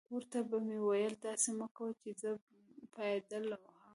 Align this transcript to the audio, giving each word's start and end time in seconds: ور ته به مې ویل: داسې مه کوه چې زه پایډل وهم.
ور 0.15 0.23
ته 0.31 0.39
به 0.49 0.57
مې 0.67 0.77
ویل: 0.87 1.13
داسې 1.25 1.49
مه 1.59 1.67
کوه 1.75 1.91
چې 2.01 2.09
زه 2.21 2.29
پایډل 2.93 3.45
وهم. 3.49 3.75